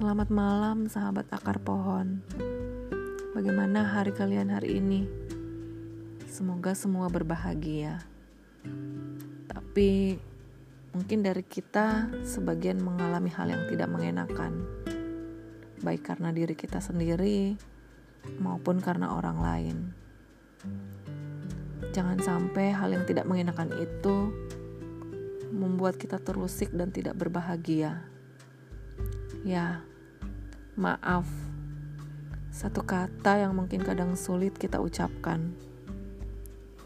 Selamat 0.00 0.32
malam, 0.32 0.88
sahabat 0.88 1.28
akar 1.28 1.60
pohon. 1.60 2.24
Bagaimana 3.36 3.84
hari 3.84 4.16
kalian 4.16 4.48
hari 4.48 4.80
ini? 4.80 5.04
Semoga 6.24 6.72
semua 6.72 7.12
berbahagia. 7.12 8.00
Tapi 9.44 10.16
mungkin 10.96 11.20
dari 11.20 11.44
kita 11.44 12.16
sebagian 12.24 12.80
mengalami 12.80 13.28
hal 13.28 13.52
yang 13.52 13.68
tidak 13.68 13.92
mengenakan, 13.92 14.64
baik 15.84 16.00
karena 16.00 16.32
diri 16.32 16.56
kita 16.56 16.80
sendiri 16.80 17.60
maupun 18.40 18.80
karena 18.80 19.12
orang 19.12 19.36
lain. 19.36 19.76
Jangan 21.92 22.24
sampai 22.24 22.72
hal 22.72 22.96
yang 22.96 23.04
tidak 23.04 23.28
mengenakan 23.28 23.76
itu 23.76 24.32
membuat 25.52 26.00
kita 26.00 26.16
terusik 26.24 26.72
dan 26.72 26.88
tidak 26.88 27.20
berbahagia. 27.20 28.08
Ya, 29.40 29.80
maaf. 30.78 31.26
Satu 32.50 32.82
kata 32.86 33.42
yang 33.42 33.54
mungkin 33.54 33.82
kadang 33.82 34.14
sulit 34.14 34.54
kita 34.54 34.78
ucapkan. 34.78 35.54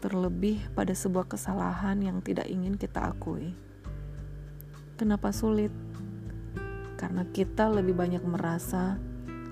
Terlebih 0.01 0.61
pada 0.73 0.93
sebuah 0.93 1.25
kesalahan 1.29 2.01
yang 2.01 2.21
tidak 2.21 2.45
ingin 2.49 2.77
kita 2.77 3.13
akui. 3.13 3.53
Kenapa 4.97 5.33
sulit? 5.33 5.73
Karena 6.95 7.27
kita 7.29 7.69
lebih 7.69 7.97
banyak 7.97 8.23
merasa 8.23 8.97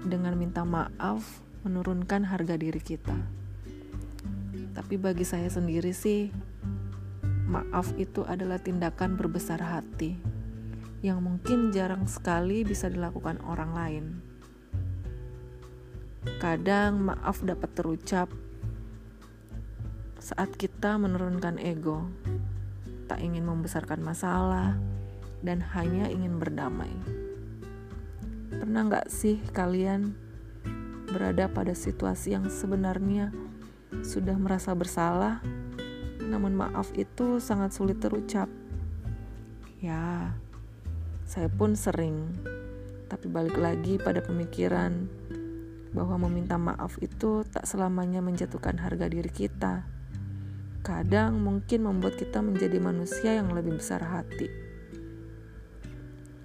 dengan 0.05 0.37
minta 0.37 0.63
maaf 0.63 1.41
menurunkan 1.65 2.25
harga 2.25 2.55
diri 2.57 2.79
kita. 2.79 3.17
Tapi 4.73 4.95
bagi 4.97 5.25
saya 5.25 5.49
sendiri 5.49 5.93
sih, 5.93 6.33
maaf 7.45 7.93
itu 8.01 8.25
adalah 8.25 8.57
tindakan 8.57 9.17
berbesar 9.17 9.61
hati 9.61 10.42
yang 11.03 11.19
mungkin 11.19 11.75
jarang 11.75 12.07
sekali 12.07 12.63
bisa 12.63 12.87
dilakukan 12.87 13.43
orang 13.43 13.71
lain. 13.75 14.05
Kadang 16.39 17.03
maaf 17.03 17.43
dapat 17.43 17.75
terucap 17.75 18.31
saat 20.23 20.55
kita 20.55 20.95
menurunkan 20.95 21.59
ego, 21.59 22.07
tak 23.11 23.19
ingin 23.19 23.43
membesarkan 23.43 23.99
masalah, 23.99 24.79
dan 25.43 25.59
hanya 25.75 26.07
ingin 26.07 26.39
berdamai. 26.39 26.95
Pernah 28.55 28.87
nggak 28.87 29.11
sih 29.11 29.43
kalian 29.51 30.15
berada 31.11 31.51
pada 31.51 31.75
situasi 31.75 32.39
yang 32.39 32.47
sebenarnya 32.47 33.35
sudah 33.99 34.39
merasa 34.39 34.71
bersalah, 34.71 35.43
namun 36.23 36.55
maaf 36.55 36.95
itu 36.95 37.43
sangat 37.43 37.75
sulit 37.75 37.99
terucap? 37.99 38.47
Ya, 39.83 40.31
saya 41.23 41.47
pun 41.47 41.73
sering, 41.79 42.35
tapi 43.07 43.31
balik 43.31 43.55
lagi 43.55 43.95
pada 44.01 44.19
pemikiran 44.19 45.07
bahwa 45.93 46.25
meminta 46.25 46.57
maaf 46.57 46.97
itu 46.99 47.45
tak 47.47 47.69
selamanya 47.69 48.19
menjatuhkan 48.19 48.81
harga 48.81 49.05
diri 49.07 49.29
kita. 49.29 49.85
Kadang 50.83 51.39
mungkin 51.39 51.87
membuat 51.87 52.19
kita 52.19 52.43
menjadi 52.43 52.81
manusia 52.81 53.39
yang 53.39 53.53
lebih 53.55 53.79
besar 53.79 54.03
hati. 54.03 54.51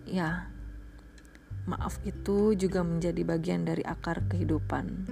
Ya, 0.06 0.52
maaf 1.66 1.98
itu 2.06 2.54
juga 2.54 2.86
menjadi 2.86 3.24
bagian 3.26 3.66
dari 3.66 3.82
akar 3.82 4.24
kehidupan. 4.30 5.08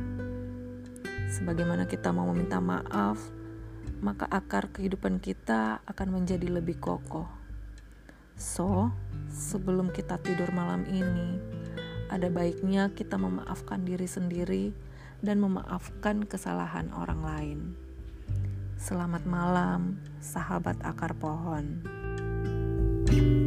Sebagaimana 1.27 1.91
kita 1.91 2.15
mau 2.15 2.31
meminta 2.31 2.63
maaf, 2.63 3.19
maka 3.99 4.31
akar 4.31 4.71
kehidupan 4.71 5.19
kita 5.19 5.83
akan 5.83 6.09
menjadi 6.23 6.47
lebih 6.47 6.79
kokoh. 6.79 7.27
So, 8.37 8.93
sebelum 9.37 9.93
kita 9.93 10.17
tidur 10.25 10.49
malam 10.57 10.89
ini, 10.89 11.37
ada 12.09 12.33
baiknya 12.33 12.89
kita 12.97 13.21
memaafkan 13.21 13.85
diri 13.85 14.09
sendiri 14.09 14.73
dan 15.21 15.45
memaafkan 15.45 16.25
kesalahan 16.25 16.89
orang 16.97 17.21
lain. 17.21 17.59
Selamat 18.81 19.29
malam, 19.29 20.01
sahabat 20.25 20.81
akar 20.81 21.13
pohon. 21.17 21.85
thank 23.07 23.23
you 23.23 23.46